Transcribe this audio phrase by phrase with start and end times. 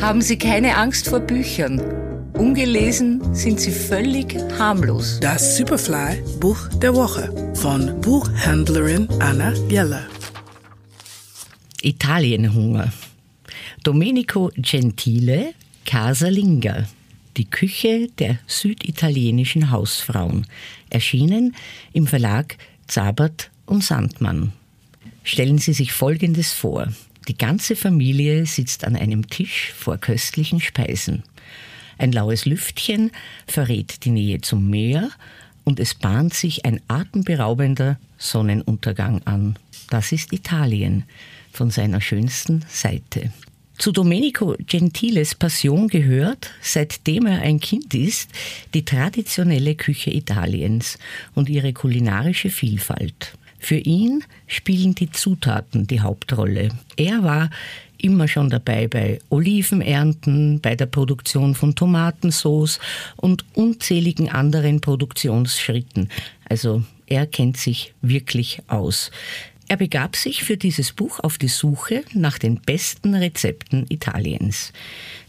[0.00, 1.78] haben Sie keine Angst vor Büchern.
[2.32, 5.20] Ungelesen sind sie völlig harmlos.
[5.20, 10.06] Das Superfly Buch der Woche von Buchhändlerin Anna Jeller.
[11.82, 12.92] Italienhunger.
[13.84, 15.52] Domenico Gentile,
[15.84, 16.86] Casalinga.
[17.36, 20.46] Die Küche der süditalienischen Hausfrauen.
[20.88, 21.54] Erschienen
[21.92, 22.56] im Verlag
[22.86, 24.52] Zabert und Sandmann.
[25.24, 26.88] Stellen Sie sich Folgendes vor.
[27.30, 31.22] Die ganze Familie sitzt an einem Tisch vor köstlichen Speisen.
[31.96, 33.12] Ein laues Lüftchen
[33.46, 35.10] verrät die Nähe zum Meer
[35.62, 39.56] und es bahnt sich ein atemberaubender Sonnenuntergang an.
[39.90, 41.04] Das ist Italien
[41.52, 43.32] von seiner schönsten Seite.
[43.78, 48.28] Zu Domenico Gentiles Passion gehört, seitdem er ein Kind ist,
[48.74, 50.98] die traditionelle Küche Italiens
[51.36, 53.38] und ihre kulinarische Vielfalt.
[53.60, 56.70] Für ihn spielen die Zutaten die Hauptrolle.
[56.96, 57.50] Er war
[57.98, 62.80] immer schon dabei bei Olivenernten, bei der Produktion von Tomatensauce
[63.16, 66.08] und unzähligen anderen Produktionsschritten.
[66.48, 69.10] Also er kennt sich wirklich aus.
[69.70, 74.72] Er begab sich für dieses Buch auf die Suche nach den besten Rezepten Italiens.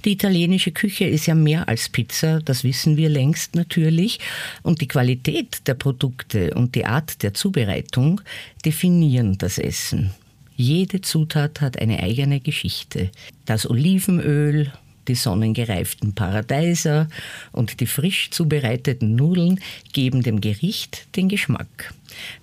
[0.04, 4.20] Die italienische Küche ist ja mehr als Pizza, das wissen wir längst natürlich,
[4.64, 8.22] und die Qualität der Produkte und die Art der Zubereitung
[8.66, 10.10] definieren das Essen.
[10.56, 13.12] Jede Zutat hat eine eigene Geschichte.
[13.46, 14.74] Das Olivenöl,
[15.08, 17.08] die sonnengereiften Paradeiser
[17.52, 19.60] und die frisch zubereiteten Nudeln
[19.94, 21.94] geben dem Gericht den Geschmack.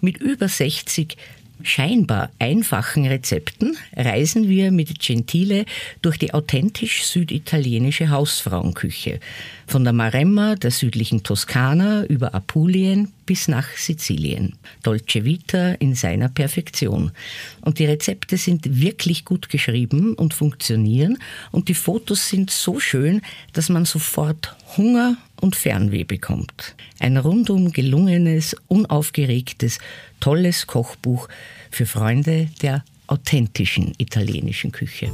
[0.01, 1.17] Mit über 60
[1.63, 5.65] scheinbar einfachen Rezepten reisen wir mit Gentile
[6.03, 9.21] durch die authentisch süditalienische Hausfrauenküche.
[9.67, 14.55] Von der Maremma, der südlichen Toskana, über Apulien bis nach Sizilien.
[14.83, 17.13] Dolce Vita in seiner Perfektion.
[17.61, 21.19] Und die Rezepte sind wirklich gut geschrieben und funktionieren
[21.53, 23.21] und die Fotos sind so schön,
[23.53, 26.75] dass man sofort Hunger und Fernweh bekommt.
[27.01, 29.79] Ein rundum gelungenes, unaufgeregtes,
[30.21, 31.29] tolles Kochbuch
[31.71, 35.13] für Freunde der authentischen italienischen Küche.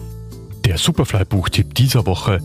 [0.64, 2.38] Der Superfly-Buchtipp dieser Woche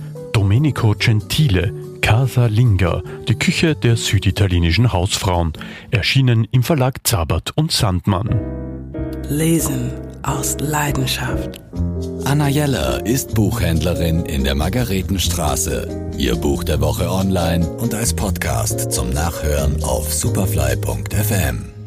[0.49, 1.71] Domenico Gentile
[2.01, 5.53] Casa Linga, die Küche der süditalienischen Hausfrauen,
[5.91, 8.29] erschienen im Verlag Zabert und Sandmann.
[9.29, 9.91] Lesen
[10.23, 11.61] aus Leidenschaft.
[12.25, 16.09] Anna Jeller ist Buchhändlerin in der Margaretenstraße.
[16.17, 21.78] Ihr Buch der Woche online und als Podcast zum Nachhören auf superfly.fm.